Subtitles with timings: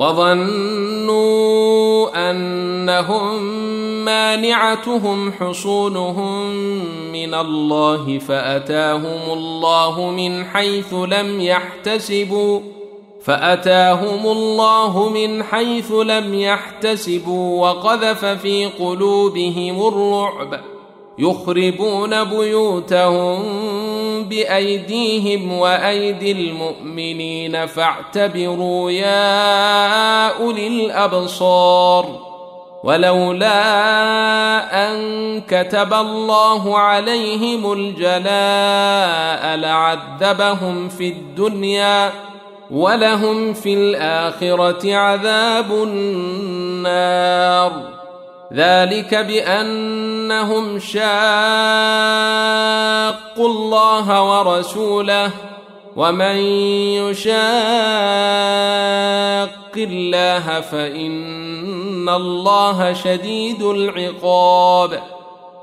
[0.00, 1.50] وظنوا
[2.30, 3.42] أنهم
[4.04, 6.50] مانعتهم حصونهم
[7.12, 12.60] من الله فأتاهم الله من حيث لم يحتسبوا
[13.24, 20.60] فأتاهم الله من حيث لم يحتسبوا وقذف في قلوبهم الرعب
[21.18, 23.42] يخربون بيوتهم
[24.24, 32.30] بأيديهم وأيدي المؤمنين فاعتبروا يا أولي الأبصار
[32.84, 33.60] ولولا
[34.88, 42.12] أن كتب الله عليهم الجلاء لعذبهم في الدنيا
[42.70, 47.20] ولهم في الآخرة عذاب النار
[48.54, 51.00] ذلك بأنهم شاقوا
[53.38, 55.30] الله ورسوله
[55.96, 56.36] ومن
[57.06, 57.40] يشاق
[59.76, 65.19] الله فإن الله شديد العقاب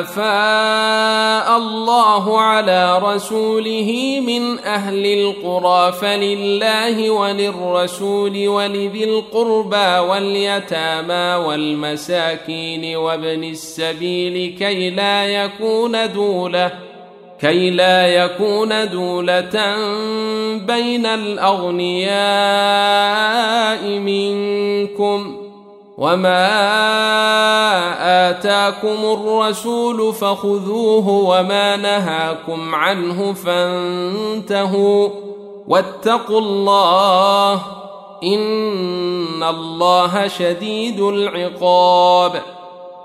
[0.00, 14.56] أفاء الله على رسوله من أهل القرى فلله وللرسول ولذي القربى واليتامى والمساكين وابن السبيل
[14.58, 16.72] كي لا يكون دولة
[17.40, 19.76] كي لا يكون دولة
[20.66, 22.18] بين الأغنياء
[23.88, 25.41] منكم ۖ
[26.02, 26.50] وما
[28.30, 35.08] اتاكم الرسول فخذوه وما نهاكم عنه فانتهوا
[35.68, 37.62] واتقوا الله
[38.22, 42.42] ان الله شديد العقاب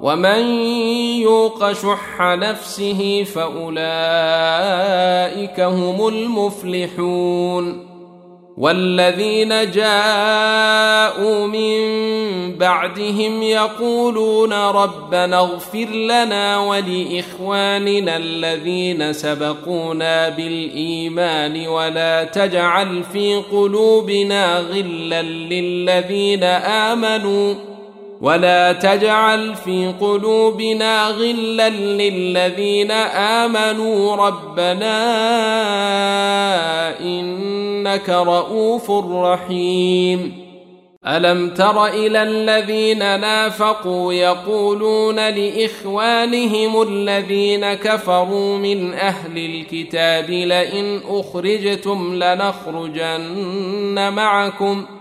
[0.00, 0.44] ومن
[1.20, 3.70] يوق شح نفسه فاولئك
[5.60, 7.94] هم المفلحون
[8.56, 11.78] والذين جاءوا من
[12.58, 26.44] بعدهم يقولون ربنا اغفر لنا ولاخواننا الذين سبقونا بالايمان ولا تجعل في قلوبنا غلا للذين
[26.44, 27.73] امنوا
[28.24, 34.96] ولا تجعل في قلوبنا غلا للذين امنوا ربنا
[37.00, 40.44] انك رؤوف رحيم
[41.06, 54.12] الم تر إلى الذين نافقوا يقولون لاخوانهم الذين كفروا من أهل الكتاب لئن اخرجتم لنخرجن
[54.12, 54.93] معكم ۖ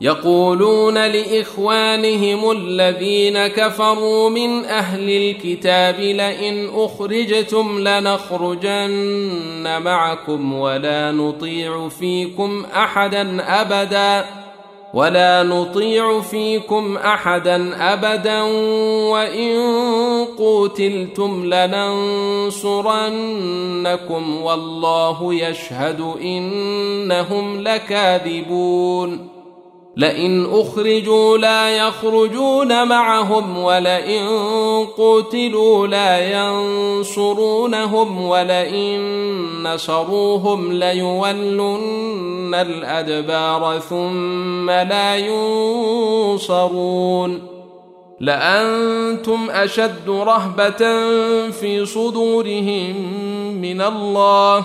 [0.00, 9.02] يقولون لإخوانهم الذين كفروا من أهل الكتاب لئن أخرجتم لنخرجن
[9.82, 14.24] معكم ولا نطيع فيكم أحدا أبدا
[14.94, 18.42] ولا نطيع فيكم أحدا أبدا
[19.10, 19.56] وإن
[20.38, 22.82] قوتلتم لننصرنكم
[24.42, 29.39] والله يشهد انهم لكاذبون
[29.96, 34.26] لئن أخرجوا لا يخرجون معهم ولئن
[34.98, 39.00] قتلوا لا ينصرونهم ولئن
[39.62, 45.16] نصروهم ليولن الأدبار ثم لا
[46.36, 47.42] ينصرون
[48.20, 51.10] لأنتم أشد رهبة
[51.50, 52.96] في صدورهم
[53.60, 54.64] من الله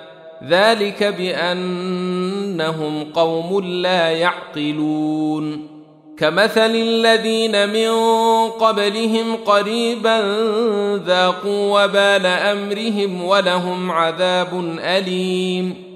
[0.47, 5.67] ذلك بأنهم قوم لا يعقلون.
[6.17, 7.89] كمثل الذين من
[8.49, 10.21] قبلهم قريبا
[11.05, 15.91] ذاقوا وبال أمرهم ولهم عذاب أليم.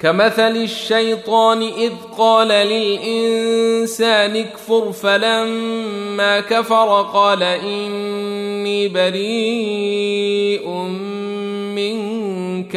[0.00, 10.68] كمثل الشيطان إذ قال للإنسان اكفر فلما كفر قال إني بريء
[11.74, 12.76] منك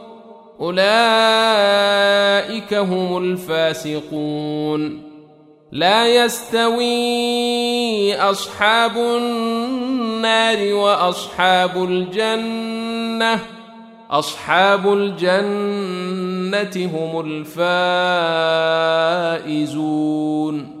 [0.61, 0.83] أولئك
[2.73, 5.01] هم الفاسقون.
[5.71, 13.39] لا يستوي أصحاب النار وأصحاب الجنة.
[14.11, 17.19] أصحاب الجنة هم
[19.45, 20.80] الفائزون.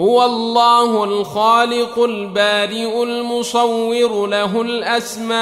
[0.00, 5.34] هو الله الخالق البارئ المصور له الأسماء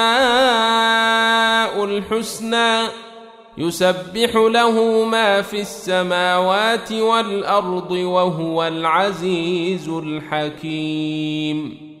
[1.83, 2.87] الحسنى
[3.57, 11.92] يسبح له ما في السماوات والأرض وهو العزيز الحكيم.